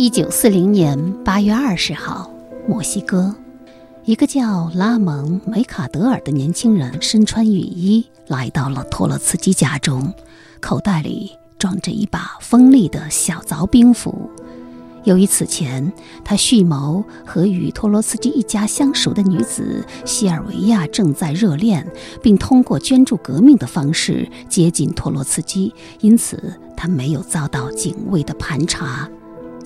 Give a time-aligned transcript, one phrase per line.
[0.00, 2.30] 一九四零年八月二十号，
[2.68, 3.34] 墨西哥，
[4.04, 10.14] 一个叫拉蒙·梅卡德尔的年轻人身穿雨衣来到了托洛茨基家中，
[10.60, 14.30] 口袋里装着一把锋利的小凿兵斧。
[15.02, 15.92] 由于此前
[16.24, 21.84] 他蓄谋和与托洛茨基一家相熟的女子西尔维亚正在热恋，
[22.22, 29.10] 并通过捐助革命的方式接近托洛茨基，因此他没有遭到警卫的盘查。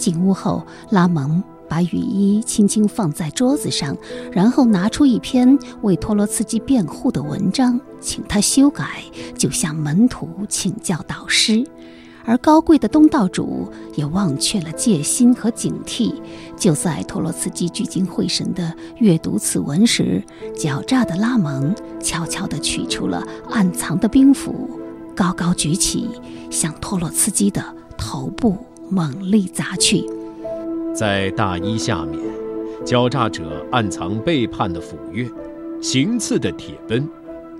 [0.03, 3.97] 进屋后，拉蒙把雨衣轻轻放在桌子上，
[4.33, 9.05] 然后拿出一篇为托洛茨基辩护的文章，请他修改，
[9.39, 11.65] 就向门徒请教导师。
[12.25, 16.15] 而高贵的东道主也忘却了戒心和警惕。
[16.57, 20.23] 就在托洛茨基聚精会神地阅读此文时，
[20.57, 24.69] 狡诈的拉蒙悄悄地取出了暗藏的兵斧，
[25.17, 26.09] 高高举起，
[26.51, 27.65] 向托洛茨基的
[27.97, 28.57] 头部
[28.93, 30.05] 猛力砸去。
[30.95, 32.21] 在大衣下面，
[32.85, 35.33] 狡诈者暗藏背叛的斧钺，
[35.81, 37.09] 行刺的铁奔，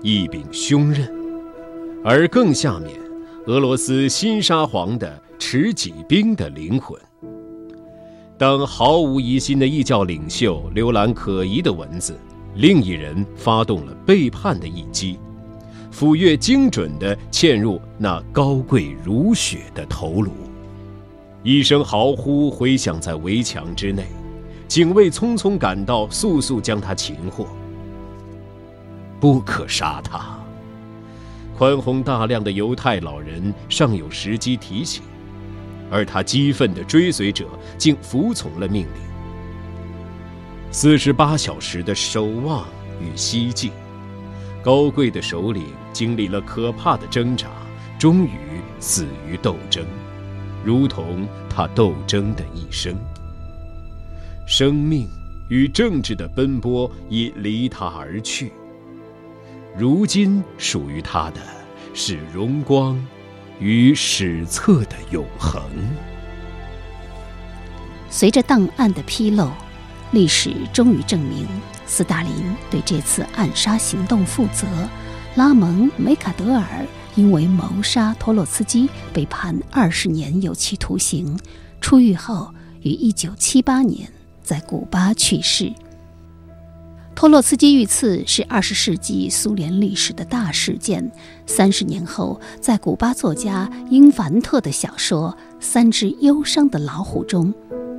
[0.03, 1.07] 一柄凶刃；
[2.03, 2.91] 而更下面。
[3.47, 6.97] 俄罗斯新沙皇的持戟兵的灵魂。
[8.37, 12.15] 当毫无疑心的异教领袖浏览可疑的文字，
[12.55, 15.17] 另一人发动了背叛的一击，
[15.91, 20.31] 斧钺精准地嵌入那高贵如雪的头颅。
[21.43, 24.07] 一声嚎呼回响在围墙之内，
[24.65, 27.47] 警卫匆匆赶到，速速将他擒获。
[29.19, 30.39] 不可杀他。
[31.57, 35.03] 宽宏大量的犹太老人尚有时机提醒，
[35.91, 37.45] 而他激愤的追随者
[37.77, 39.01] 竟服从了命令。
[40.71, 42.65] 四十八小时的守望
[43.01, 43.69] 与希冀，
[44.63, 47.49] 高贵的首领经历了可怕的挣扎，
[47.99, 48.31] 终于
[48.79, 49.85] 死于斗争，
[50.63, 52.95] 如同他斗争的一生。
[54.45, 55.07] 生命
[55.49, 58.51] 与政治的奔波已离他而去。
[59.77, 61.41] 如今属于他的，
[61.93, 63.03] 是荣光
[63.59, 65.61] 与史册的永恒。
[68.09, 69.49] 随着档案的披露，
[70.11, 71.47] 历史终于证明
[71.85, 72.31] 斯大林
[72.69, 74.67] 对这次暗杀行动负责。
[75.35, 76.85] 拉蒙·梅卡德尔
[77.15, 81.37] 因为谋杀托洛茨基被判二十年有期徒刑，
[81.79, 85.71] 出狱后于一九七八年在古巴去世。
[87.15, 91.11] 托洛茨基遇刺是二十世纪苏联历史的大事件。
[91.45, 97.53] 三十年后，在古巴作家英凡特的小说《三只忧伤的老虎》中，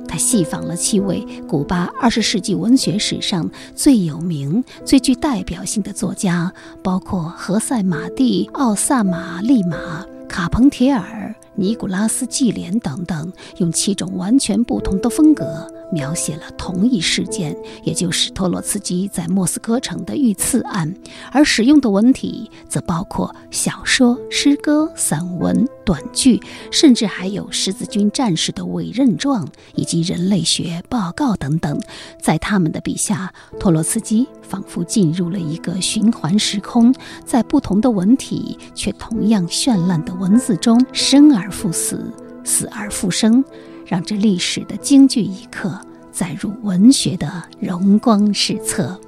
[0.07, 6.51] 他细仿了七位古巴二十世纪文学史上最有名、最具代表性的作家，
[6.83, 15.71] 包括何塞·马蒂、奥萨马·利马、卡彭铁尔、尼古拉斯·季连等等，用七种完全不同的风格。
[15.95, 20.93] 描写了同一事件，也就是托洛茨基在莫斯科城的遇刺案，
[21.31, 31.79] 而使用的文体则包括小说、诗歌、散文、短剧，甚至还有十字军战士的委任状以及人类学报告等等。
[32.21, 42.11] 在他们的笔下，托洛茨基仿佛进入了一个循环时空，在不同的文体却同样绚烂的文字中，生而复死，
[42.43, 43.41] 死而复生。
[43.85, 45.79] 让这历史的京剧一刻
[46.11, 48.99] 载入文学的荣光史册。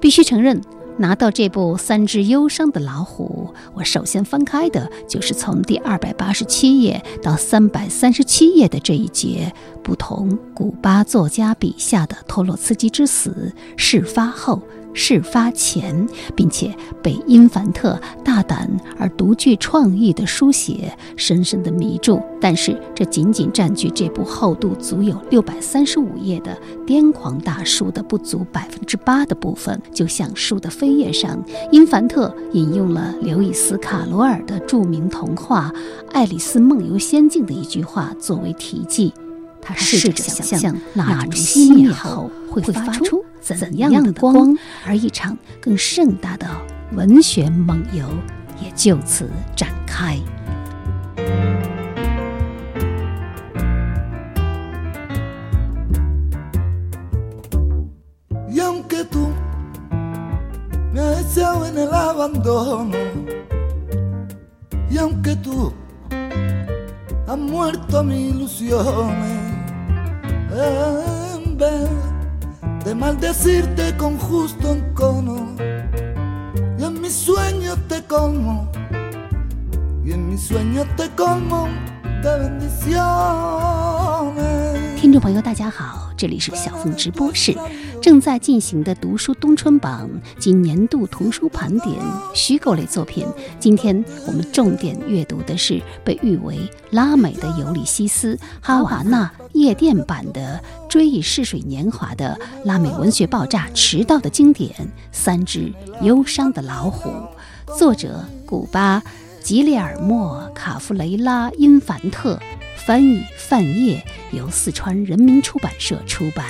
[0.00, 0.60] 必须承认，
[0.96, 14.60] 拿到这部《三只忧伤的老虎》，我首先翻开的就是从第二百八十七页到三百三十七页的这一节，不同古巴作家笔下的托洛茨基之死事发后。
[14.94, 22.22] 事发前，并且被因凡特大胆而独具创意的书写深深的迷住。
[22.40, 29.80] 但是，这仅仅占据这部厚度足有六百三十五页的癫狂大书的不足百分之八的部分。
[29.92, 35.72] 就像书的扉页上，因凡特引用了刘易斯·卡罗尔的著名童话
[36.12, 39.12] 《爱丽丝梦游仙境》的一句话作为题记。
[39.64, 44.56] 他试着想象蜡烛熄灭后会发出怎样的光，
[44.86, 46.46] 而一场更盛大的
[46.92, 48.04] 文学梦游
[48.60, 50.18] 也就此展开。
[70.54, 72.11] en vez
[72.83, 75.55] de maldecirte con justo encono.
[76.77, 78.71] Y en mis sueños te colmo,
[80.05, 81.67] y en mis sueños te colmo
[82.23, 82.97] de bendiciones.
[84.99, 87.52] 听众朋友，大家好， 这里是小凤直播室，
[88.00, 90.08] 正在进行的读书冬春榜
[90.38, 91.98] 及年度图书盘点
[92.32, 93.26] 虚构类作品。
[93.58, 96.56] 今天我们重点阅读的是被誉为
[96.92, 104.70] 拉美的尤里西斯·哈瓦那夜店版的《追忆逝水年华》的拉美文学爆炸迟到的经典
[105.10, 105.72] 《三只
[106.02, 107.10] 忧伤的老虎》，
[107.76, 109.02] 作者古巴
[109.42, 112.38] 吉列尔莫·卡夫雷拉·因凡特。
[112.84, 114.02] 翻译范晔，
[114.32, 116.44] 由四川人民出版社出版。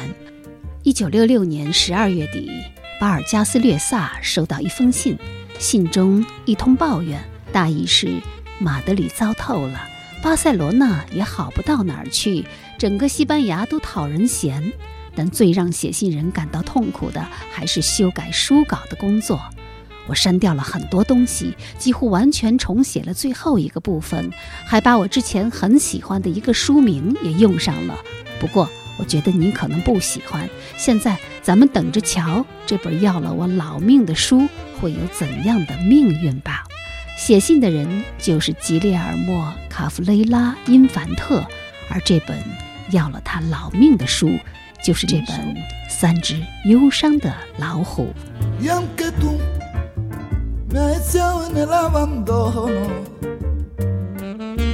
[0.82, 2.50] 一九六六年十二月底，
[2.98, 5.18] 巴尔加斯略萨收到一封信，
[5.58, 8.18] 信中一通抱怨，大意是
[8.58, 9.86] 马德里糟透了，
[10.22, 12.46] 巴塞罗那也好不到哪儿去，
[12.78, 14.72] 整个西班牙都讨人嫌。
[15.14, 19.38] 但最让写信人感到痛苦的，还是修改书稿的工作。
[20.08, 24.30] 我删掉了很多东西，几乎完全重写了最后一个部分，
[24.66, 27.96] 还把我之前很喜欢的一个书名也用上了。
[28.40, 28.68] 不过，
[28.98, 30.48] 我觉得你可能不喜欢。
[30.76, 34.48] 现在，咱们等着瞧这本要了我老命的书
[34.80, 36.64] 会有怎样的命运吧。
[37.16, 41.44] 写信的人就是吉列尔莫·卡夫雷拉·因凡特，
[41.88, 42.36] 而这本
[42.90, 44.36] 要了他老命的书，
[44.82, 45.26] 就是这本
[45.88, 48.12] 《三只忧伤的老虎》。
[50.72, 52.70] Me has echado en el abandono.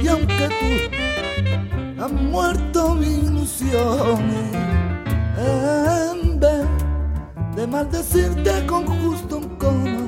[0.01, 4.55] Y aunque tú has muerto mis ilusiones,
[5.37, 6.65] en vez
[7.55, 10.07] de maldecirte con justo un cono,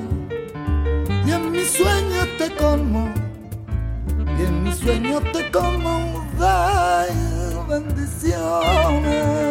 [1.26, 3.12] y en mis sueños te como,
[4.38, 6.22] y en mis sueños te como,
[7.68, 9.41] bendiciones.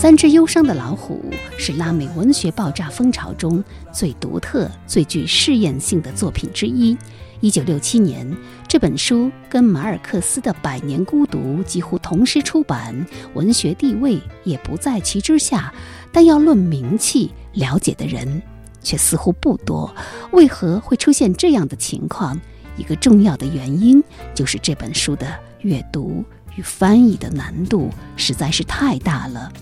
[0.00, 1.20] 三只忧伤的老虎
[1.58, 3.62] 是拉美文学爆炸风潮中
[3.92, 6.96] 最独特、最具试验性的作品之一。
[7.40, 8.24] 一九六七年，
[8.68, 12.94] 这本书跟马尔克斯的《百年孤独》几乎同时出版，
[13.34, 15.74] 文学地位也不在其之下。
[16.12, 18.40] 但要论名气，了解的人
[18.80, 19.92] 却似乎不多。
[20.30, 22.40] 为何会出现这样的情况？
[22.76, 24.00] 一个重要的原因
[24.32, 25.26] 就是这本书的
[25.62, 26.24] 阅读
[26.54, 29.52] 与翻译的难度实在是太大了。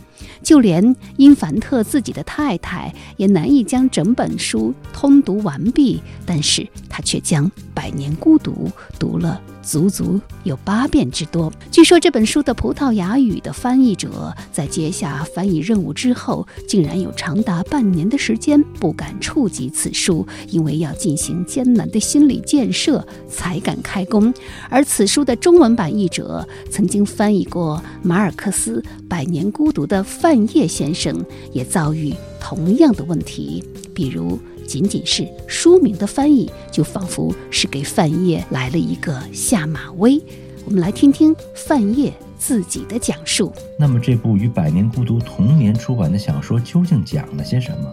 [0.42, 9.40] 就连因凡特自己的太太也难以将整本书通读完毕，但是他却将《百年孤独》读了。
[9.66, 11.52] 足足有八遍之多。
[11.72, 24.32] 据说这本书的葡萄牙语的翻译者在接下翻译任务之后，竟然有长达半年的时间不敢触及此书，因为要进行艰难的心理建设才敢开工。
[24.70, 31.20] 而此书的中文版译者，曾经翻译过马尔克斯《百年孤独》的范晔先生，
[31.52, 34.38] 也遭遇同样的问题，比如。
[34.66, 40.20] 仅仅是书名的翻译，就仿佛是给范晔来了一个下马威。
[40.64, 43.52] 我们来听听范晔自己的讲述。
[43.78, 47.92] 那么，这部与《百年孤独》同年出版的小说究竟讲了些什么？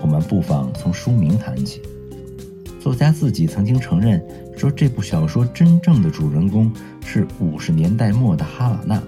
[0.00, 1.82] 我们不妨从书名谈起。
[2.80, 4.22] 作家自己曾经承认
[4.56, 6.72] 说，这部小说真正的主人公
[7.04, 9.02] 是五十年代末的哈瓦那，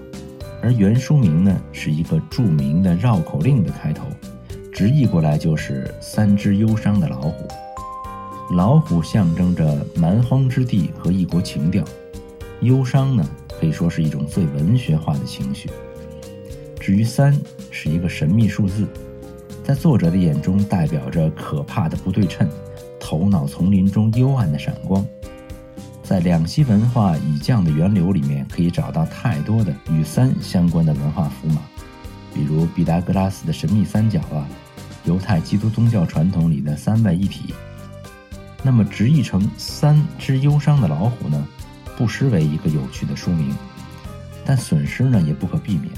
[0.61, 4.05] 而原书名呢，是一个著名的绕口令的开头。
[4.77, 7.47] 直译过来就是“三只忧伤的老虎”。
[8.53, 11.83] 老虎象征着蛮荒之地和异国情调，
[12.61, 13.27] 忧伤呢
[13.59, 15.67] 可以说是一种最文学化的情绪。
[16.79, 17.35] 至于“三”
[17.71, 18.87] 是一个神秘数字，
[19.63, 22.47] 在作者的眼中代表着可怕的不对称，
[22.99, 25.03] 头脑丛林中幽暗的闪光。
[26.03, 31.63] 在两栖文化以降的源流里面，可以找到太多的与“三”相关的文化符码，
[32.31, 34.47] 比如毕达哥拉斯的神秘三角啊。
[35.07, 37.53] 犹太基督宗教传统里的三位一体，
[38.61, 41.47] 那么直译成“三只忧伤的老虎”呢，
[41.95, 43.55] 不失为一个有趣的书名，
[44.45, 45.89] 但损失呢也不可避免。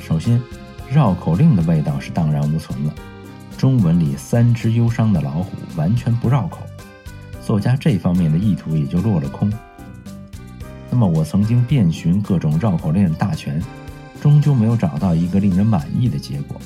[0.00, 0.40] 首先，
[0.88, 2.94] 绕口令的味道是荡然无存了，
[3.58, 6.60] 中文里“三只忧伤的老虎”完全不绕口，
[7.44, 9.52] 作家这方面的意图也就落了空。
[10.92, 13.60] 那么我曾经遍寻各种绕口令大全，
[14.22, 16.56] 终究没有找到一个令人满意的结果。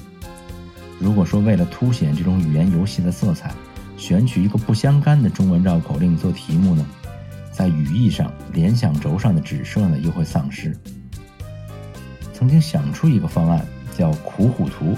[0.99, 3.55] 如果说为了凸显这种语言游戏的色彩，
[3.97, 6.85] 选取一个不相干的中文绕口令做题目呢，
[7.53, 10.77] 在语义上联想轴上的指涉呢又会丧失。
[12.33, 14.97] 曾经想出一个方案叫“苦虎图”。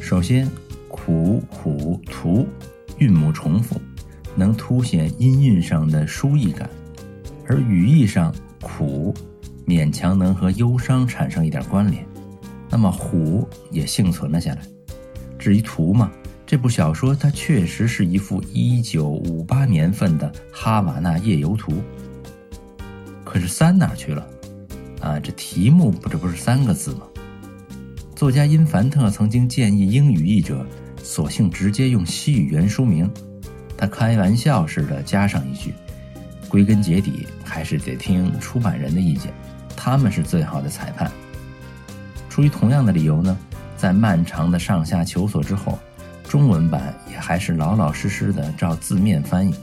[0.00, 0.50] 首先
[0.88, 2.46] ，“苦虎图”
[2.98, 3.80] 韵母重复，
[4.34, 6.68] 能凸显音韵上的疏异感；
[7.46, 9.14] 而语义上，“苦”
[9.66, 12.04] 勉强能和忧伤产生一点关联，
[12.68, 14.62] 那么“虎”也幸存了下来。
[15.40, 16.12] 至于图嘛，
[16.46, 21.82] 这部小说它确实是一幅一九五八年份的哈瓦那夜游图。
[23.24, 24.26] 可是三哪去了？
[25.00, 27.02] 啊，这题目不这不是三个字吗？
[28.14, 30.66] 作家因凡特曾经建议英语译者，
[31.02, 33.10] 索性直接用西语原书名。
[33.78, 35.72] 他开玩笑似的加上一句
[36.50, 39.32] ：“归根结底还是得听出版人的意见，
[39.74, 41.10] 他们是最好的裁判。”
[42.28, 43.38] 出于同样的理由呢，
[43.80, 45.78] 在漫长的上下求索之后，
[46.28, 49.54] 中文版也还是老老实实的照字面翻译。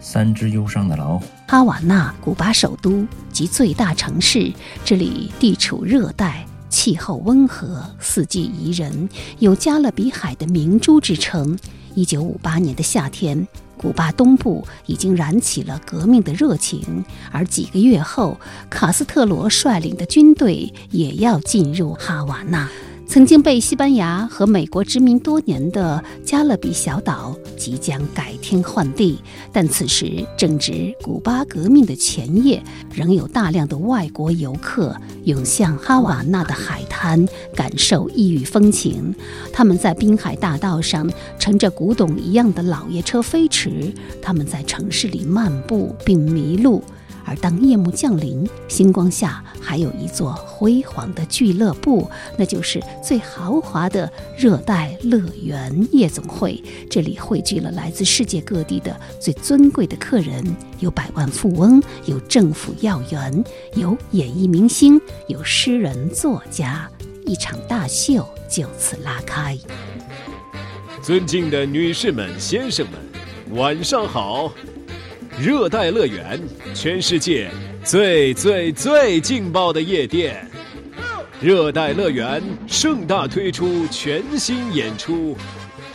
[0.00, 1.24] 三只忧伤的老虎。
[1.48, 4.52] 哈瓦那，古巴首都及最大城市，
[4.84, 6.46] 这里地处热带。
[6.70, 9.08] 气候温和，四季宜人，
[9.40, 11.58] 有“加勒比海的明珠”之称。
[11.96, 18.38] 一九五八年的夏天，古巴东部已经燃起了革命的热情，而几个月后，
[18.70, 22.68] 卡斯特罗率领的军队也要进入哈瓦那。
[23.08, 29.18] 曾经被西班牙和美国殖民多年的加勒比小岛即将改天换地，
[29.50, 32.62] 但此时正值古巴革命的前夜，
[32.92, 39.14] 仍有大量的外国游客涌向哈瓦那的海滩，感受异域风情。
[39.54, 46.84] 他们在滨海大道上乘着古董一样的老爷车飞驰，他们在城市里漫步并迷路。
[47.28, 56.62] 而当夜幕降临，星光下还有一座辉煌的俱乐部，那就是最豪华的热带乐园夜总会。
[56.88, 60.42] 这里汇聚了来自世界各地的最尊贵的客人，
[60.80, 63.44] 有百万富翁，有政府要员，
[63.74, 66.90] 有演艺明星，有诗人作家。
[67.26, 69.58] 一场大秀就此拉开。
[71.02, 74.50] 尊敬的女士们、先生们，晚上好。
[75.40, 76.40] 热带乐园，
[76.74, 77.48] 全世界
[77.84, 80.44] 最最最劲爆的夜店。
[81.40, 85.36] 热带乐园盛大推出全新演出，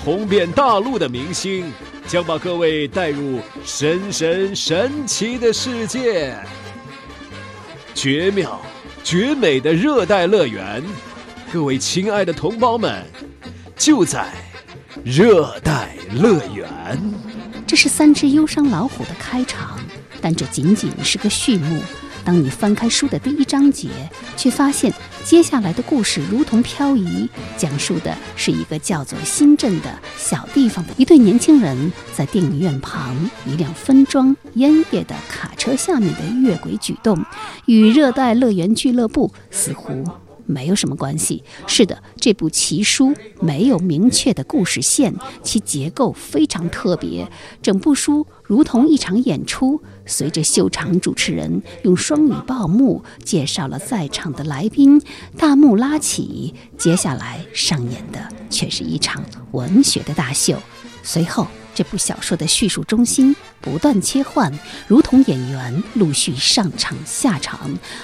[0.01, 1.69] 红遍大陆的明星
[2.07, 6.33] 将把各位带入神神神奇的世界。
[7.93, 8.61] 绝妙、
[9.03, 10.81] 绝美的热带乐园，
[11.51, 13.03] 各位亲爱的同胞们，
[13.75, 14.29] 就在
[15.03, 16.97] 热带乐园。
[17.65, 19.79] 这是三只忧伤老虎的开场，
[20.21, 21.81] 但这仅仅是个序幕。
[22.25, 23.89] 当你翻开书的第一章节，
[24.37, 24.93] 却发现
[25.25, 27.27] 接下来的故事如同漂移，
[27.57, 33.13] 讲述的是一个叫做新镇的小地方的一对年轻人在电影院旁
[33.45, 37.25] 一辆分装烟叶的卡车下面的越轨举动，
[37.65, 40.05] 与热带乐园俱乐部似乎。
[40.45, 41.43] 没有什么关系。
[41.67, 47.27] 是的，这部奇书没有明确的故事线，其结构非常特别。
[47.61, 55.01] 整部书如同一场演出，随着秀场主持人用双语报幕介绍了在场的来宾，
[55.37, 60.57] 大幕拉起，接下来上演的却是一场文学的大秀。
[61.03, 61.47] 随后。
[61.75, 64.51] 这部小说的叙述中心不断切换，
[64.87, 67.59] 如同演员陆续上场下场。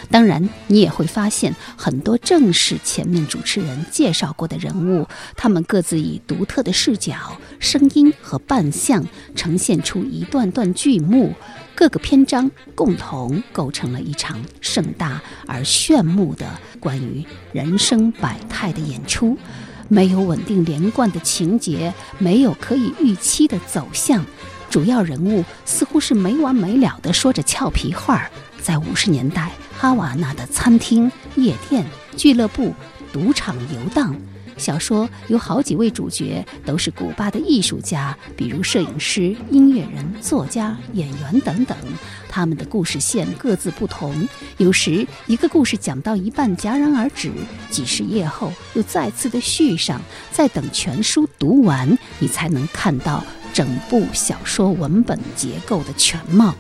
[0.10, 7.16] 当然，你也会发现很多正是前面主持人介绍过的人物，他们各自以独特的视角、
[7.60, 11.34] 声音和扮相呈现出一段段剧目。
[11.76, 16.46] 各个篇章共同构成了一场盛大而炫目的
[16.78, 19.38] 关于人生百态的演出。
[19.90, 24.26] 没有稳定连贯的情节，没有可以预期的走向，
[24.70, 28.32] 主要人物似乎是没完没了的说着俏皮话儿。
[28.62, 31.84] 在五十年代，哈瓦那的餐厅、夜店、
[32.16, 32.74] 俱乐部、
[33.12, 34.16] 赌场游荡。
[34.60, 41.78] 小说有好几位主角都是古巴的艺术家，比如摄影师、音乐人、作家、演员等等。
[42.28, 47.32] 他们的故事线各自不同，有时一个故事讲到一半戛然而止，
[47.72, 50.00] 几十页后又再次的续上。
[50.32, 53.24] 再等全书读完，你才能看到
[53.54, 56.54] 整部小说文本结构的全貌。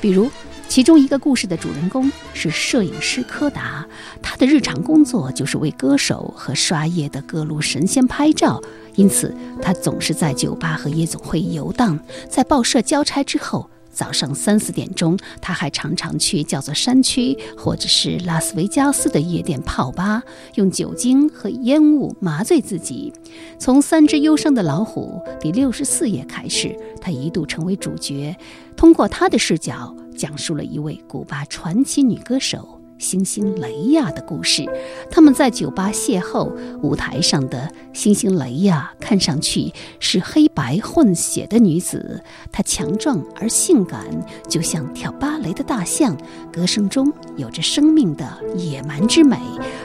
[0.00, 0.30] 比如。
[0.72, 3.86] 其中一个故事的主人公是摄影师柯达，
[4.22, 8.58] 他的日常工作就是为歌手和刷夜的各路神仙拍照，
[8.94, 12.00] 因此他总是在酒吧和夜总会游荡。
[12.26, 20.22] 在报社交差之后，早上三四点钟，他还常常去叫做山区或者是拉斯维加斯的夜店泡吧，
[20.54, 23.12] 用酒精和烟雾麻醉自己。
[23.58, 28.34] 从《三只忧伤的老虎》第六十四页开始，他一度成为主角，
[28.74, 29.94] 通过他的视角。
[30.16, 34.64] 讲述了一位古巴传奇女歌手星星雷亚的故事。
[35.10, 44.06] 他们在酒吧邂逅，舞台上的星星雷亚看上去是黑白混血的女子，她强壮而性感，
[44.48, 46.16] 就像跳芭蕾的大象，
[46.52, 48.24] 歌声中有着生命的
[48.56, 49.36] 野蛮之美。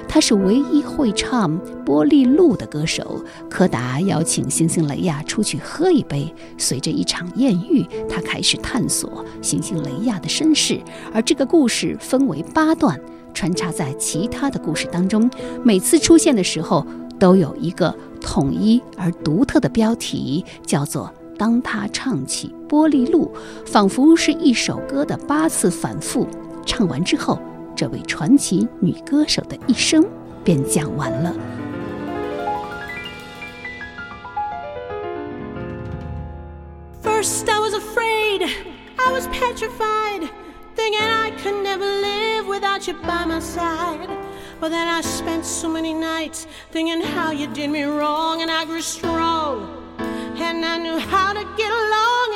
[0.08, 3.20] 她是唯一会唱《波利路》的歌手。
[3.50, 6.32] 柯达邀请星星雷亚出去喝一杯。
[6.58, 10.80] 随着一场艳遇，他开始探索星星雷亚的身世。
[11.14, 13.00] 而这个故事分为八段，
[13.38, 15.29] 穿插在其他的故事当中。
[15.63, 16.84] 每次出现的时候，
[17.20, 23.32] 都有一个统一而独特的标题，叫做“当他唱起玻璃路”，
[23.63, 26.27] 仿佛是一首歌的八次反复。
[26.65, 27.39] 唱完之后，
[27.75, 30.03] 这位传奇女歌手的一生
[30.44, 31.32] 便讲完了。
[37.03, 38.50] First, I was afraid,
[38.96, 40.27] I was petrified,
[40.78, 44.10] thinking I could never live without you by my side.
[44.60, 48.64] But then I spent so many nights thinking how you did me wrong, and I
[48.66, 49.58] grew strong,
[50.48, 52.28] and I knew how to get along,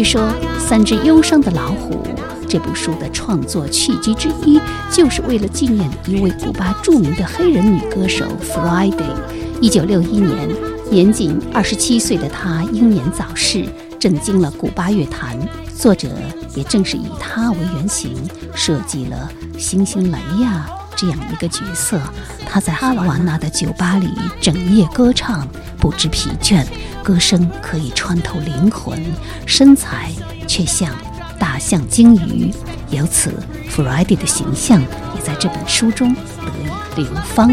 [0.00, 0.22] 据说，
[0.58, 1.92] 《三只忧伤的老虎》
[2.48, 4.58] 这部书的创作契机之一，
[4.90, 9.14] 就是为了纪念一位古巴著名的黑人女歌手 Friday。
[9.60, 10.48] 一九六一年，
[10.90, 13.66] 年仅二十七岁的她英年早逝，
[13.98, 15.38] 震惊了古巴乐坛。
[15.76, 16.08] 作者
[16.54, 18.16] 也正是以她为原型，
[18.54, 20.66] 设计了星星雷亚
[21.00, 21.98] 这样一个角色。
[22.44, 26.62] 他在哈瓦那的酒吧里整夜歌唱，不知疲倦，
[27.02, 29.02] 歌声可以穿透灵魂，
[29.46, 30.10] 身材
[30.46, 30.94] 却像
[31.38, 32.52] 大象鲸鱼。
[32.90, 33.32] 由此
[33.70, 34.82] ，Friday 的形象
[35.14, 37.48] 也在这本书中得以流芳。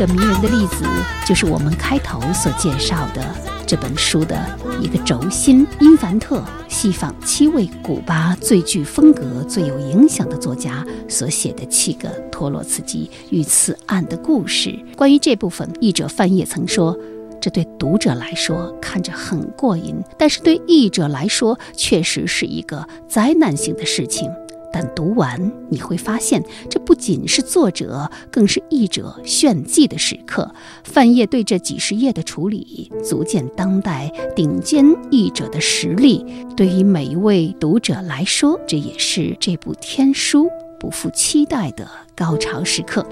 [0.00, 0.82] 个迷人的例子
[1.26, 3.22] 就是我们开头所介绍的
[3.66, 4.34] 这本书的
[4.80, 14.74] 一个轴心——因凡特西访七位古巴最具风格、最有影响的作家所写的七个托洛茨基遇刺案的故事。
[14.96, 16.96] 关于这部分，译者范晔曾说。
[17.42, 24.30] 这对读者来说看着很过瘾，但是对译者来说确实是一个灾难性的事情。
[24.72, 30.54] 但读完你会发现，这不仅是作者，更是译者炫技的时刻。
[30.84, 36.24] 范晔对这几十页的处理，足见当代顶尖译者的实力。
[36.56, 43.04] 对于每一位读者来说，这也是这部天书不负期待的高潮时刻。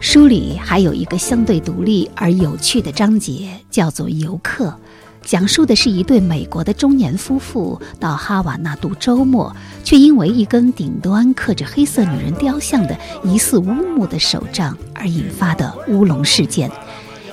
[0.00, 4.74] 书里还有一个相对独立而有趣的章节，叫做“游客”，
[5.28, 16.70] 讲述的是一对美国的中年夫妇到哈瓦那度周末，却因为一根顶端刻着黑色女人雕像的疑似乌木的手杖而引发的乌龙事件。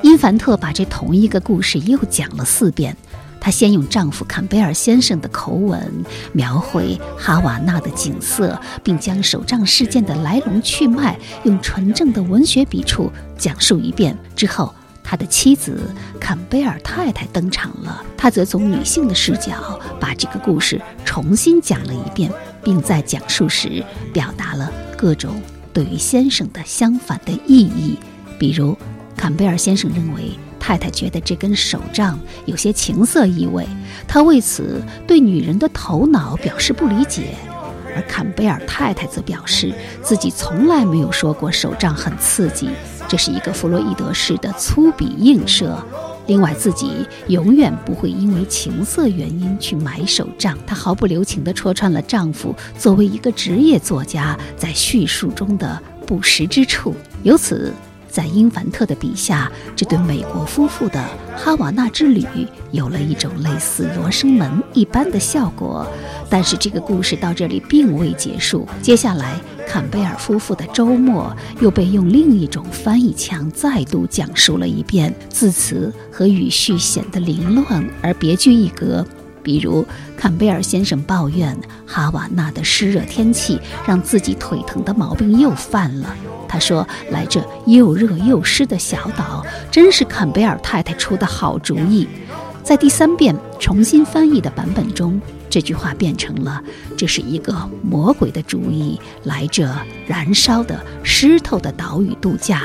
[0.02, 2.94] 因凡特把这同一个故事又讲了四遍。
[3.40, 5.90] 她先用丈夫坎贝尔先生的口吻
[6.34, 14.18] 描绘哈瓦那的景色，并将手杖事件的来龙去脉用纯正的文学笔触讲述一遍。
[14.36, 14.74] 之后，
[15.06, 22.32] 他的妻子坎贝尔太太登场了，她则从女性的视角把这个故事重新讲了一遍，
[22.64, 25.42] 并在讲述时表达了各种
[25.72, 27.98] 对于先生的相反的意义，
[28.40, 28.76] 比如。
[29.18, 33.66] 坎贝尔先生认为，太太觉得这根手杖有些情色意味，
[34.06, 37.24] 他为此对女人的头脑表示不理解；
[37.96, 42.70] 而坎贝尔太太则表示自己从来没有说过手杖很刺激，
[43.08, 45.78] 这是一个弗洛伊德式的粗鄙映射。
[46.28, 50.58] 另外，自己永远不会因为情色原因去买手杖。
[50.66, 57.72] 她毫不留情地戳穿了丈夫作为一个职业作家在叙述中的不实之处，由此。
[58.08, 61.04] 在英凡特的笔下，这对美国夫妇的
[61.36, 62.26] 哈瓦那之旅
[62.72, 65.86] 有了一种类似罗生门一般的效果。
[66.30, 79.06] 但是这个故事到这里并未结束，接下来坎贝尔夫妇的周末又被用另一种翻译腔再度讲述了一遍，字词和语序显得凌乱而别具一格。
[79.44, 79.86] 比如，
[80.18, 86.16] 坎贝尔先生抱怨哈瓦那的湿热天气让自己腿疼的毛病又犯了。
[86.48, 92.08] 他说：“来这又热又湿的小岛，真是坎贝尔太太出的好主意。”
[92.64, 95.22] 在第三遍重新翻译的版本中，
[95.56, 96.62] 这句话变成了
[96.98, 99.74] 这是一个魔鬼的主意，来这
[100.06, 102.64] 燃烧的湿透的岛屿度假。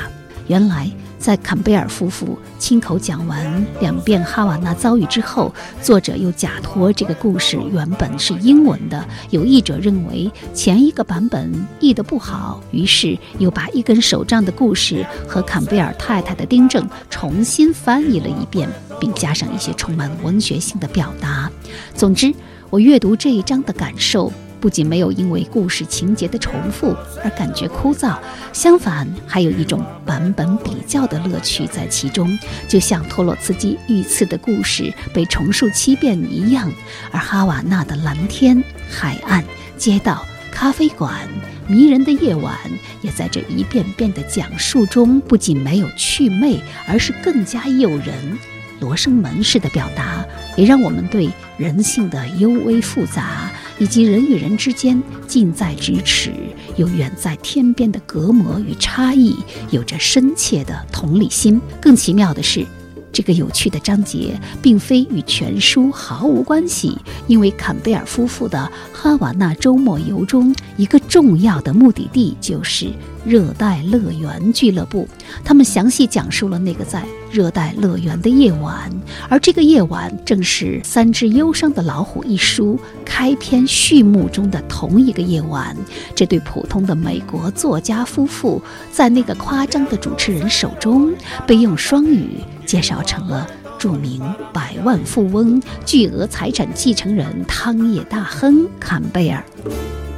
[0.49, 0.91] 原来。
[1.21, 18.67] 在坎贝尔夫妇亲口讲完两遍哈瓦那遭遇之后，作者又假托这个故事原本是英文的，有译者认为前一个版本译得不好，于是又把一根手杖的故事和坎贝尔太太的订正重新翻译了一遍，
[18.99, 21.51] 并加上一些充满文学性的表达。
[21.93, 22.33] 总之，
[22.71, 24.31] 我阅读这一章的感受。
[24.61, 28.17] 不仅没有因为故事情节的重复而感觉枯燥，
[28.53, 36.71] 相反，还有一种版本比较的乐趣在其中，就像托洛茨基遇刺的故事被重述七遍一样。
[37.11, 39.43] 而哈瓦那的蓝天、海岸、
[39.77, 41.27] 街道、咖啡馆、
[41.67, 42.55] 迷人的夜晚，
[43.01, 48.37] 也在这一遍遍的讲述中，不仅没有趣味，而是更加诱人。
[48.81, 50.25] 罗生门式的表达，
[50.57, 56.33] 也让我们对人性的幽微复杂，以及人与人之间近在咫尺
[56.75, 59.37] 又远在天边的隔膜与差异，
[59.69, 61.61] 有着深切的同理心。
[61.79, 62.65] 更奇妙的是。
[63.13, 72.87] 这个有趣的章节并非与全书毫无关系，因为坎贝尔夫妇的哈瓦那周末游中，一个重要的目的地就是
[73.25, 75.05] 热带乐园俱乐部。
[75.43, 78.91] 他们详细讲述了那个在热带乐园的夜晚，
[79.29, 85.75] 而这个夜晚正是《三只忧伤的老虎》一书开篇序幕中的同一个夜晚。
[86.13, 91.13] 这对普通的美国作家夫妇，在那个夸张的主持人手中，
[91.47, 92.27] 被用双语。
[92.65, 93.45] 介绍成了
[93.77, 94.21] 著名
[94.53, 99.43] 百万富翁、巨额财产继承人汤叶大亨坎贝尔。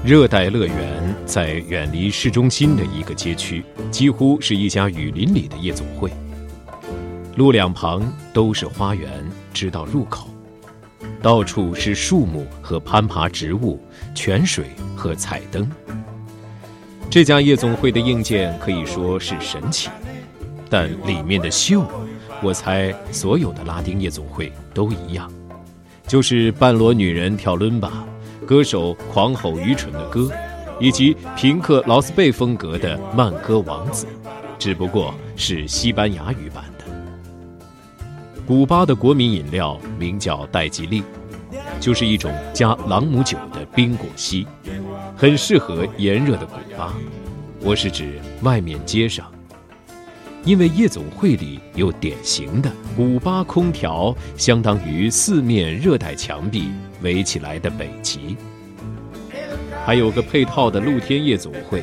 [0.03, 6.11] 热带乐园在远离市中心的一个街区，几乎是一家雨林里的夜总会。
[7.35, 9.09] 路两旁都是花园，
[9.53, 10.29] 直到入口，
[11.21, 13.81] 到处是树木和攀爬植物、
[14.13, 15.67] 泉水和彩灯。
[17.09, 19.89] 这家夜总会的硬件可以说是神奇，
[20.69, 21.83] 但里面的秀。
[22.41, 25.31] 我猜所有的拉丁夜总会都一样，
[26.05, 28.05] 就是半裸女人跳伦巴，
[28.45, 30.29] 歌手狂吼愚蠢的歌，
[30.79, 34.05] 以及平克·劳斯贝风格的慢歌王子，
[34.59, 36.65] 只不过是西班牙语版。
[38.45, 41.01] 古巴的国民饮料名叫戴吉利，
[41.79, 44.45] 就是一种加朗姆酒的冰果昔，
[45.15, 46.93] 很适合炎热的古巴。
[47.61, 49.31] 我是指外面街上。
[50.43, 56.69] 因为夜总会里有典型的古巴空调，相当于四面热带墙壁
[57.01, 58.35] 围起来的北极，
[59.85, 61.81] 还有个配套的露天夜总会，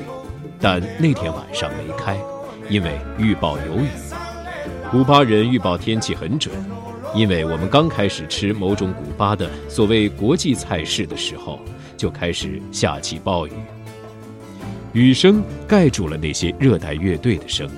[0.60, 2.18] 但那天晚上没开，
[2.68, 3.88] 因为预报有雨。
[4.90, 6.52] 古巴人预报天气很准，
[7.14, 11.60] 因为我们刚开始吃某种古巴的所谓国际菜式的时候，
[11.96, 13.52] 就开始下起暴雨，
[14.92, 17.74] 雨声盖住了那些热带乐队的声音。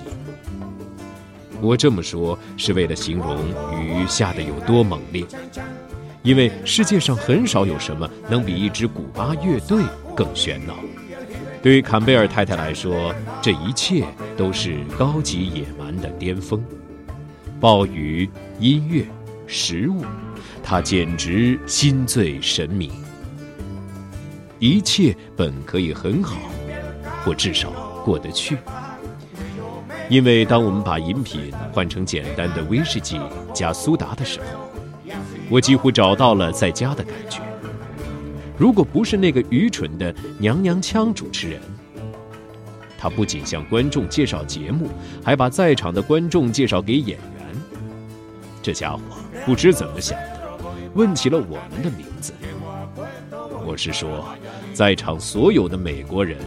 [1.61, 3.47] 我这么说是为了形容
[3.79, 5.23] 雨下得有多猛烈，
[6.23, 9.83] 因为世界上很少有什么能比一支古巴乐队
[10.17, 10.75] 更喧闹。
[11.63, 14.03] 对坎贝尔太太来说，这一切
[14.35, 16.65] 都是高级野蛮的巅峰。
[17.63, 19.07] 暴雨、音乐、
[19.47, 20.05] 食物，
[20.65, 22.91] 他简直心醉神迷。
[24.59, 26.41] 一切本可以很好，
[27.25, 27.71] 或至少
[28.05, 28.59] 过得去。
[30.09, 33.21] 因为当我们把饮品换成简单的威士忌
[33.55, 35.15] 加苏打的时候，
[35.49, 37.41] 我几乎找到了在家的感觉。
[38.59, 41.61] 如果不是那个愚蠢的娘娘腔主持人，
[42.99, 44.89] 他不仅向观众介绍节目，
[45.25, 47.19] 还把在场的观众介绍给演员。
[48.63, 49.01] 这家伙
[49.45, 50.41] 不知怎么想的，
[50.95, 52.33] 问起了我们的名字。
[53.67, 54.25] 我是说，
[54.73, 56.39] 在场所有的美国人，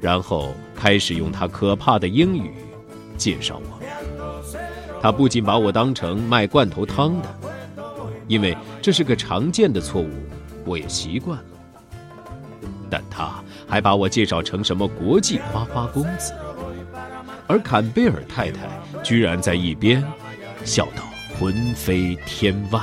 [0.00, 2.50] 然后开始用他可怕的英语。
[3.18, 4.58] 介绍我，
[5.00, 7.28] 他不仅把我当成卖罐头汤的，
[8.26, 10.10] 因为这是个常见的错误，
[10.64, 11.44] 我也习惯了。
[12.90, 16.32] 但他还把我介绍成什么国际花花公子，
[17.46, 18.68] 而坎贝尔太太
[19.02, 20.02] 居然在一边
[20.64, 21.02] 笑道
[21.42, 22.80] 魂飞天外。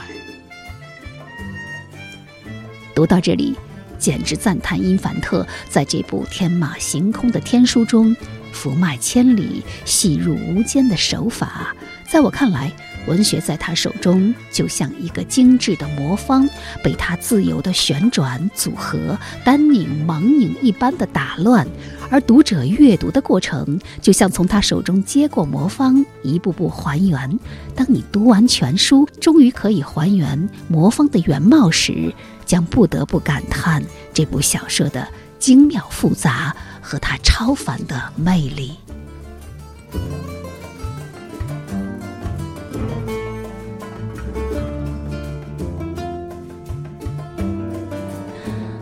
[2.93, 3.55] 读到这里，
[3.97, 8.13] 简直赞叹因凡特在这部天马行空的天书中。
[8.51, 11.73] 福脉千里、细入无间的手法，
[12.11, 12.69] 在我看来，
[13.07, 16.49] 文学在他手中就像一个精致的魔方，
[16.83, 21.65] 被他自由的旋转、组合、单拧、盲拧一般的打乱；
[22.11, 27.39] 而读者阅读的过程，就像从他手中接过魔方，一步步还原。
[27.75, 32.13] 当你读完全书，终于可以还原魔方的原貌时，
[32.45, 38.71] 将不得不感叹这部小说的精妙复杂和它超凡的魅力。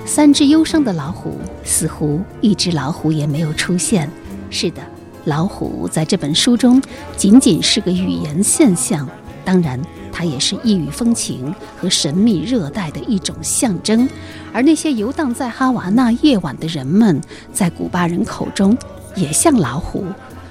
[0.06, 1.38] 三只忧伤的老虎，
[1.68, 4.10] 似乎一只老虎也没有出现。
[4.50, 4.82] 是的，
[5.26, 6.82] 老虎在这本书中
[7.18, 9.08] 仅仅是个语言现象，
[9.44, 9.80] 当然，
[10.12, 14.08] 它也是异域风情和神秘热带的一种象征。
[14.54, 17.20] 而那些游荡在哈瓦那夜晚的人们，
[17.52, 18.76] 在古巴人口中
[19.16, 20.06] 也像老虎，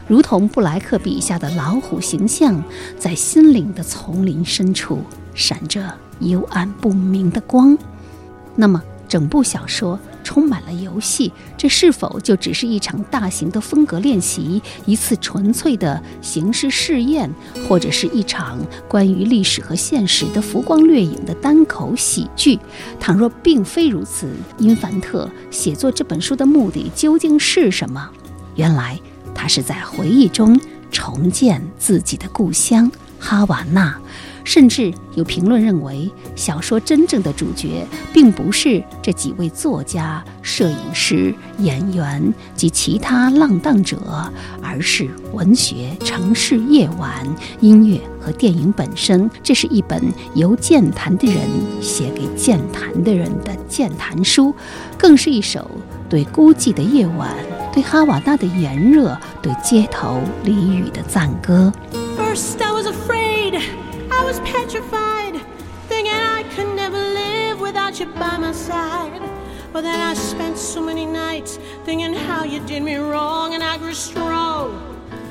[0.06, 2.62] 如同布莱克笔下的老虎形象，
[2.98, 5.02] 在心灵的丛林深处
[5.34, 7.76] 闪着幽暗不明的光。
[8.54, 17.32] 那么，整部小说充满了游戏，这是否就只是一场大型的风格练习，一次纯粹的形式试验，
[17.68, 18.58] 或者是一场
[18.88, 22.58] 关于历史和现实的浮光掠影的单口喜剧？
[22.98, 28.10] 倘若并非如此，因凡特写作这本书的目的究竟是什么？
[28.56, 28.98] 原来
[29.32, 30.58] 他是在回忆中
[30.90, 33.96] 重建自己的故乡哈瓦那。
[34.46, 44.00] 甚至有评论认为，小说真正的主角并不是这几位作家、摄影师、演员及其他浪荡者，
[44.62, 47.26] 而是文学、城市、夜晚、
[47.60, 49.28] 音乐和电影本身。
[49.42, 50.00] 这是一本
[50.34, 51.42] 由健谈的人
[51.82, 54.54] 写给健谈的人的健谈书，
[54.96, 55.68] 更是一首
[56.08, 57.34] 对孤寂的夜晚、
[57.74, 61.72] 对哈瓦那的炎热、对街头俚语的赞歌。
[62.16, 63.60] First, I was afraid.
[64.15, 65.41] I was petrified,
[65.87, 69.21] thinking I could never live without you by my side.
[69.73, 73.77] But then I spent so many nights thinking how you did me wrong, and I
[73.77, 74.71] grew strong.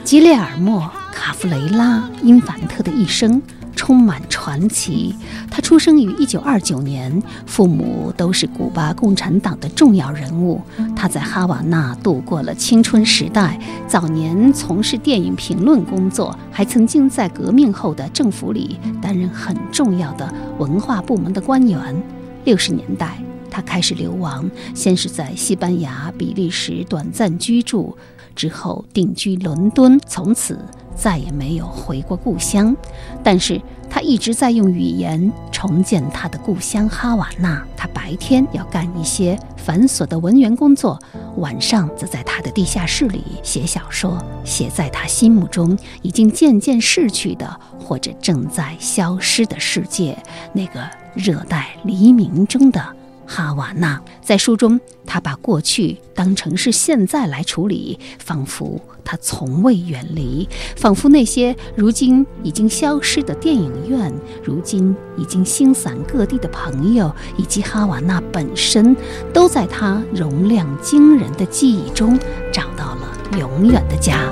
[0.05, 3.40] 吉列尔莫·卡夫雷拉·因凡特的一生
[3.76, 5.16] 充满传奇。
[5.52, 10.62] 他出生于1929年，父母都是古巴共产党的重要人物。
[10.96, 22.04] 他在哈瓦那度过了青春时代，早年从事电影评论工作，还曾经在革命后的政府里担任很重要的文化部门的官员。
[22.46, 23.18] 六十年代，
[23.56, 27.98] 他开始流亡，先是在西班牙、比利时短暂居住，
[28.36, 30.60] 之后定居伦敦，从此。
[30.94, 32.74] 再也没有回过故乡，
[33.22, 37.62] 但是他一直在用语言重建他的故乡哈瓦那。
[37.76, 40.98] 他白天要干一些繁琐的文员工作，
[41.36, 50.18] 晚上则在他的地下室里写小说，写在他心目中已经渐渐逝去的或者正在消失的世界，
[50.54, 50.80] 那个
[51.13, 52.82] 热带黎明中的。
[53.28, 68.96] 哈瓦那在书中，他把过去当成是现在来处理，仿佛他从未远离，仿佛那些如今已经消失的电影院，如今已经星散各地的朋友，以及哈瓦那本身，
[69.34, 72.18] 都在他容量惊人的记忆中
[72.52, 74.32] 找到了永远的家。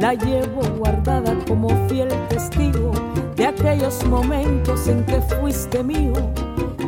[0.00, 2.90] La llevo guardada como fiel testigo
[3.36, 6.14] de aquellos momentos en que fuiste mío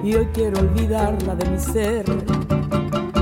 [0.03, 2.07] y hoy quiero olvidarla de mi ser.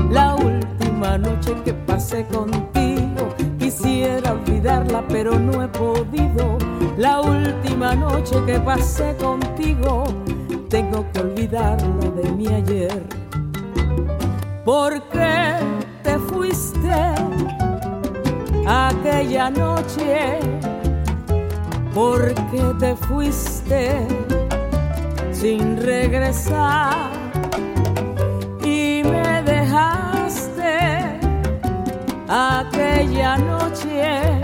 [0.09, 3.27] La última noche que pasé contigo
[3.59, 6.57] quisiera olvidarla pero no he podido.
[6.97, 10.05] La última noche que pasé contigo
[10.69, 13.03] tengo que olvidarla de mi ayer.
[14.63, 15.57] ¿Por qué
[16.01, 17.46] te fuiste?
[18.67, 20.39] Aquella noche,
[21.93, 24.05] porque te fuiste
[25.31, 27.09] sin regresar
[28.61, 31.19] y me dejaste
[32.27, 34.41] aquella noche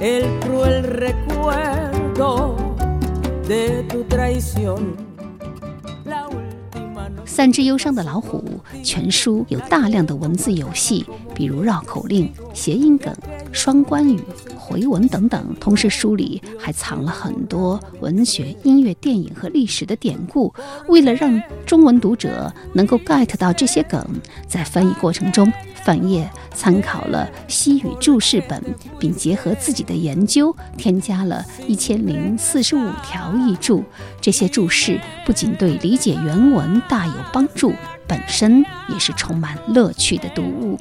[0.00, 2.56] el cruel recuerdo
[3.48, 5.01] de tu traición.
[7.42, 8.40] 三只忧伤的老虎
[8.84, 13.12] 全书有大量的文字游戏，比如绕口令、谐音梗、
[13.50, 14.20] 双关语、
[14.56, 15.52] 回文等等。
[15.58, 20.54] 同时，书里还藏了很多文学、音乐、电影和历史的典故。
[20.86, 24.06] 为了让中文读者能够 get 到这些梗，
[24.46, 25.52] 在翻译过程中。
[25.84, 28.62] 范晔参考了西语注释本，
[28.98, 33.84] 并结合自己的研究，添加了一千零四十五条译注。
[34.20, 37.72] 这些注释不仅对理解原文大有帮助，
[38.06, 40.78] 本身也是充满乐趣的读物。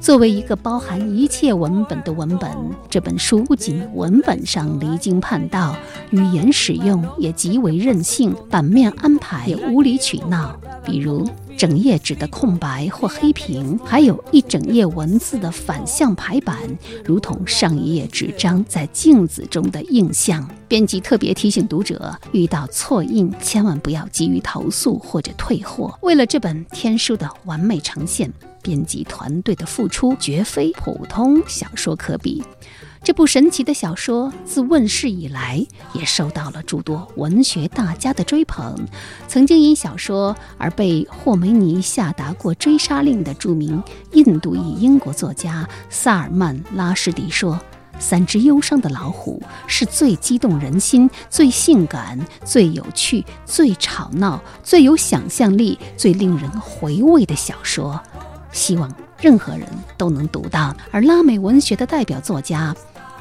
[0.00, 2.50] 作为一个包含一切文本的文本，
[2.88, 5.76] 这本书不仅文本上离经叛道，
[6.10, 10.58] 语言使用也极为任性，版面安排也无理取闹。
[10.84, 16.56] 比如整页纸的空白或黑屏，还有一整页文字的反向排版，
[17.04, 20.48] 如同上一页纸张在镜子中的映像。
[20.66, 25.96] 编辑特别提醒读者，遇到错印千万不要急于投诉或者退货。
[26.00, 28.32] 为了这本天书的完美呈现。
[28.62, 32.42] 编辑团队的付出绝非普通小说可比。
[33.02, 38.76] 这部神奇的小说自问世以来，也受到了诸多文学大家的追捧。
[39.26, 47.58] 曾经因小说而被霍梅尼下达过追杀令的著名印度裔英国作家萨尔曼·拉什迪说
[47.98, 57.98] ：“三只忧伤的老虎是最激动人心、最性感、最有趣、最吵闹、最有想象力、最令人回味的小说。”
[58.52, 60.74] 希望任何人都能读到。
[60.90, 62.74] 而拉美文学的代表作家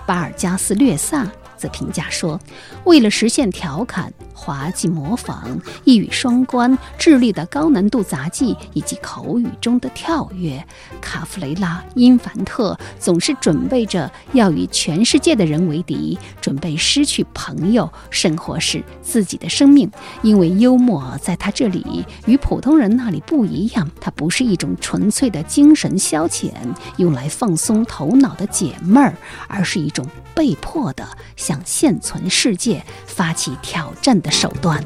[0.05, 1.27] 巴尔加斯略萨
[1.60, 2.39] 则评价说
[2.86, 10.65] ：“为了实现调侃。”滑稽模仿、一语双关、智力的高难度杂技以及口语中的跳跃，
[11.02, 19.91] 卡弗雷拉·因凡特总是准备着要与全世界的人为敌，准备失去朋友，甚或是自己的生命。
[20.22, 26.54] 因为幽默在他这里与普通人那里不一样，它不是一种纯粹的精神消遣，
[26.95, 29.13] 用来放松头脑的解闷儿，
[29.50, 31.06] 而是一种被迫的
[31.49, 34.29] 向现存世界发起挑战的。
[34.29, 34.83] 手段。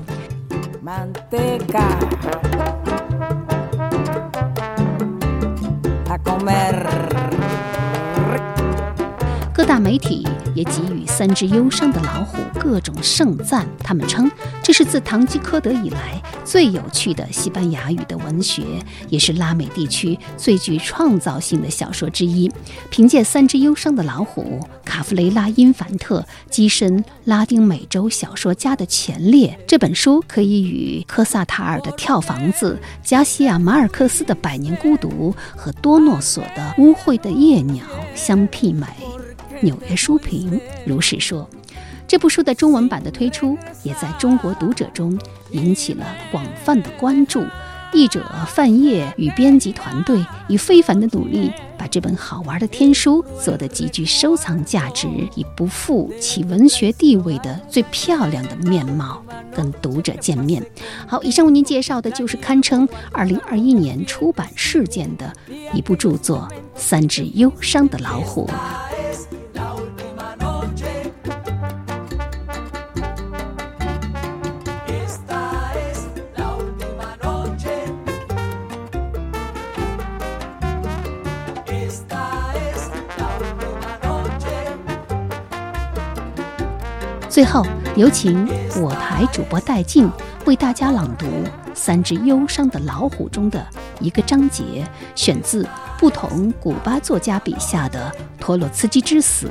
[9.64, 14.30] 各大媒体也给予三只忧伤的老虎各种盛赞，他们称
[14.62, 18.62] 这是自《堂吉诃德》以来最有趣的西班牙语的文学，
[19.08, 22.52] 也是拉美地区最具创造性的小说之一。
[22.90, 29.58] 凭借《三只忧伤的老虎》，卡弗雷拉·因凡特跻身拉丁美洲小说家的前列。
[29.66, 38.86] 这本书可以与科萨塔尔的《跳房子》、加西亚·马尔克斯的《百年孤独》和多诺索的《污秽的夜鸟》相媲美。
[39.64, 41.50] 纽约书评如是说，
[42.08, 45.18] 这部书的中文版的推出，也在中国读者中
[45.52, 47.44] 引起了广泛的关注。
[47.96, 59.24] 译者范晔与编辑团队以非凡的努力，把这本好玩的天书做得极具收藏价值，以不负其文学地位的最漂亮的面貌
[59.56, 60.66] 跟读者见面。
[61.06, 65.32] 好，以上为您介绍的就是堪称2021年出版事件的
[65.76, 68.48] 一部著作《三只忧伤的老虎》。
[87.34, 87.66] 最后，
[87.96, 88.48] 有请
[88.80, 90.08] 我台主播戴静
[90.46, 91.26] 为大家朗读
[91.74, 93.66] 《三只忧伤的老虎》中的
[94.00, 95.68] 一个章节，选自
[95.98, 99.48] 不同古巴作家笔下的《托洛茨基之死》。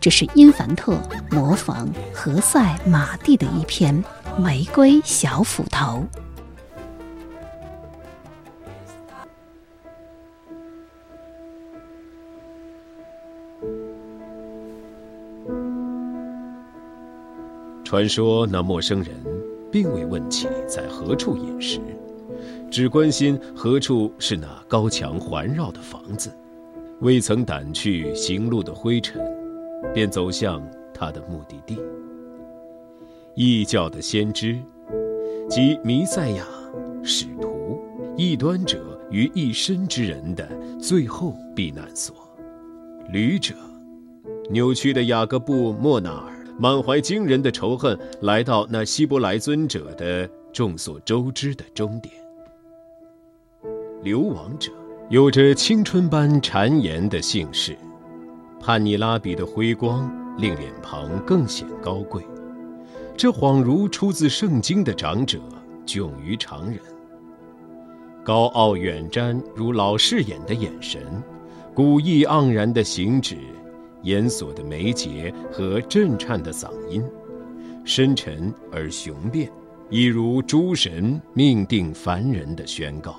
[0.00, 4.02] 这是因凡特模仿何塞·马蒂的一篇
[4.42, 6.04] 《玫瑰小斧头》。
[17.90, 19.16] 传说那陌生人
[19.68, 21.80] 并未问起在何处饮食，
[22.70, 26.30] 只关心何处是那高墙环绕的房子，
[27.00, 29.20] 未曾掸去行路的灰尘，
[29.92, 31.80] 便走向他的目的地。
[33.34, 34.56] 异教的先知，
[35.48, 36.46] 即弥赛亚、
[37.02, 37.82] 使徒、
[38.16, 40.48] 异端者于一身之人的
[40.78, 42.14] 最后避难所，
[43.10, 43.52] 旅者，
[44.48, 46.39] 扭曲的雅各布·莫纳尔。
[46.58, 52.14] 满怀惊人的仇恨，来到那希伯来尊者的众所周知的终点。
[54.02, 54.70] 流亡者
[55.08, 57.76] 有着青春般谗言的姓氏，
[58.60, 62.22] 潘尼拉比的辉光令脸庞更显高贵。
[63.16, 65.38] 这恍如出自圣经的长者，
[65.84, 66.78] 迥于常人。
[68.24, 71.00] 高傲远瞻如老视眼的眼神，
[71.74, 73.36] 古意盎然的行止。
[74.02, 77.02] 严锁的眉睫和震颤的嗓音，
[77.84, 79.50] 深沉而雄辩，
[79.88, 83.16] 一如诸神命定凡人的宣告。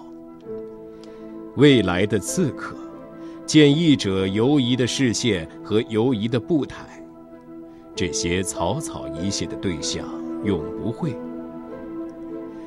[1.55, 2.75] 未来的刺客，
[3.45, 7.05] 见义者游移的视线和游移的步态，
[7.93, 10.05] 这些草草一泻的对象
[10.45, 11.13] 永不会。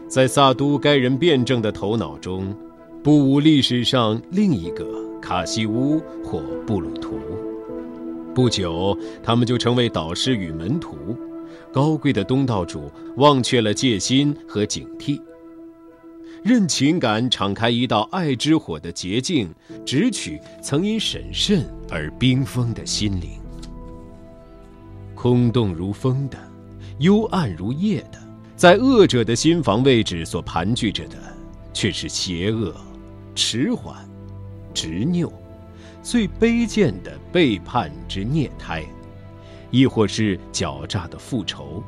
[0.06, 2.54] 在萨都该人辩证的头脑中，
[3.02, 4.86] 不无历史上另一个
[5.20, 7.18] 卡西乌或布鲁图。
[8.34, 11.16] 不久，他们就成为导师与门徒。
[11.72, 15.20] 高贵的东道主忘却了戒心和警惕，
[16.42, 19.48] 任情感敞开一道爱之火的捷径，
[19.84, 23.40] 直取曾因审慎而冰封的心灵。
[25.14, 26.36] 空洞如风的，
[26.98, 28.18] 幽暗如夜的，
[28.56, 31.16] 在恶者的心房位置所盘踞着的，
[31.72, 32.74] 却是邪恶、
[33.34, 33.96] 迟缓、
[34.72, 35.32] 执拗。
[36.02, 38.84] 最卑贱的背叛之孽胎，
[39.70, 41.82] 亦或是狡诈的复仇。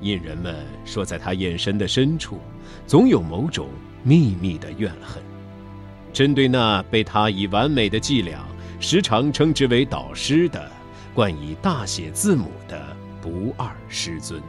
[0.00, 2.38] 因人们说，在他眼神的深处，
[2.86, 3.68] 总有某种
[4.02, 5.22] 秘密的怨恨，
[6.12, 8.44] 针对那被他以完美的伎俩，
[8.80, 10.68] 时常称之为导师的，
[11.14, 12.84] 冠以大写字母的
[13.20, 14.42] 不二师尊。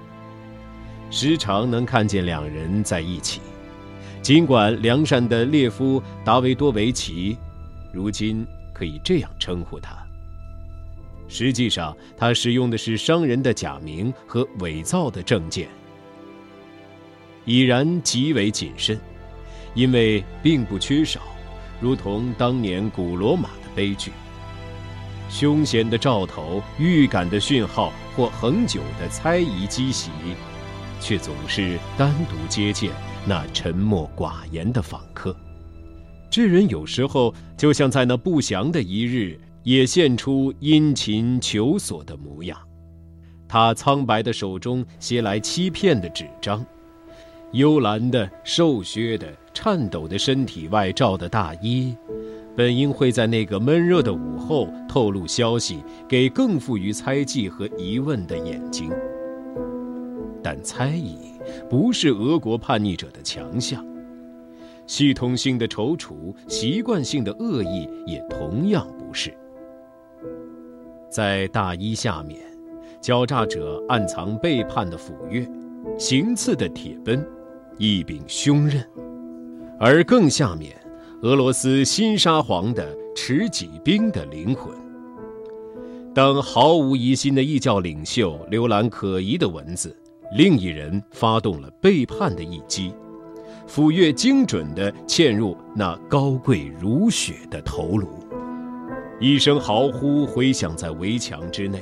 [1.11, 3.39] 时常能看见两人在一起，
[4.23, 7.37] 尽管良善的列夫达维多维奇。
[7.93, 9.95] 如今可以这样称呼他。
[11.29, 15.69] 实际上，他使用的是商人的假名和伪造的证件，
[17.45, 18.99] 已然极为谨慎，
[19.75, 21.21] 因为并不缺少，
[21.79, 24.11] 如同当年古罗马的悲剧。
[25.29, 30.11] 凶险的兆头、预感的讯号或恒久的猜疑积习，
[30.99, 32.91] 却总是单独接见
[33.25, 35.35] 那沉默寡言的访客。
[36.33, 42.57] 这人有时候就像在那不祥的一日，也现出殷勤求索的模样。
[43.47, 46.65] 他苍白的手中携来欺骗的纸张，
[47.51, 51.95] 幽蓝的、瘦削的、颤抖的身体外罩的大衣，
[52.55, 58.89] 本应会在那个闷热的午后透露消息给更富于猜忌和疑问的眼睛。
[60.41, 61.15] 但猜疑
[61.69, 63.85] 不是俄国叛逆者的强项。
[64.85, 69.33] 系统性的踌躇，习惯性的恶意，也同样不是。
[71.09, 72.39] 在大衣下面，
[73.01, 75.47] 狡诈者暗藏背叛的斧钺，
[75.97, 77.25] 行刺的铁奔，
[77.77, 78.81] 一柄凶刃；
[79.79, 80.75] 而更下面，
[81.21, 84.73] 俄罗斯新沙皇的持戟兵的灵魂。
[86.13, 89.95] 当毫无疑心的异教领袖浏览可疑的文字，
[90.35, 92.93] 另一人发动了背叛的一击。
[93.67, 98.07] 斧钺精准地嵌入那高贵如雪的头颅，
[99.19, 101.81] 一声嚎呼回响在围墙之内，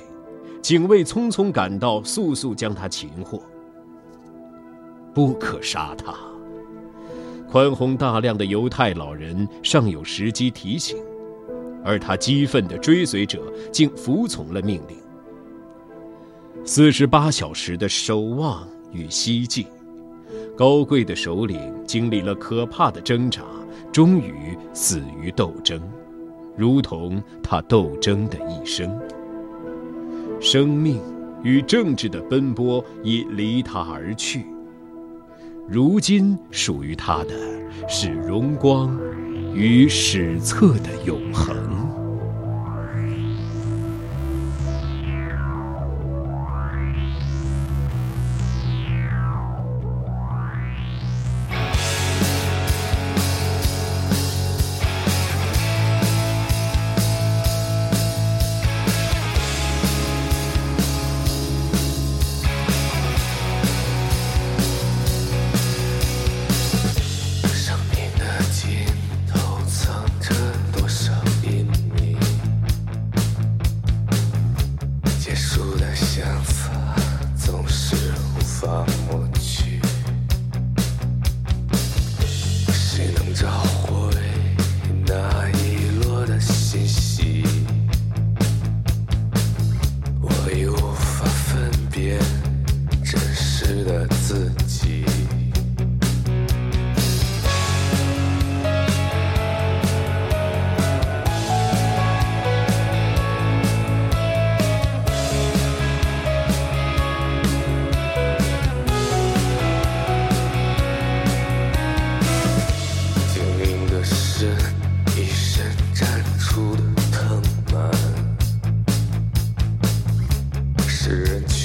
[0.62, 3.42] 警卫匆匆赶到，速速将他擒获。
[5.14, 6.16] 不可杀他！
[7.50, 10.98] 宽宏大量的犹太老人尚有时机提醒，
[11.84, 14.96] 而他激愤的追随者竟服从了命令。
[16.64, 19.68] 四十八小时的守望与希冀。
[20.56, 23.42] 高贵的首领经历了可怕的挣扎，
[23.92, 25.82] 终于死于斗争，
[26.56, 28.96] 如同他斗争的一生。
[30.40, 31.00] 生命
[31.44, 34.46] 与政治的奔波已离他而去，
[35.68, 37.34] 如今属于他的
[37.88, 38.98] 是荣光
[39.54, 41.91] 与史册的永恒。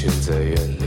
[0.09, 0.86] 现在远离，